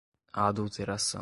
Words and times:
adulteração 0.33 1.19